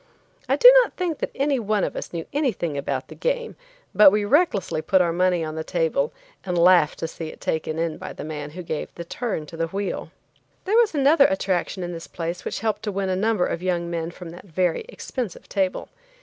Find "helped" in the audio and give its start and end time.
12.61-12.81